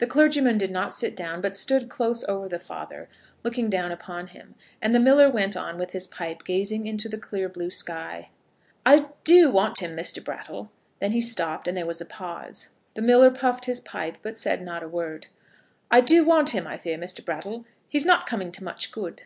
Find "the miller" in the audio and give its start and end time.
4.94-5.30, 12.92-13.30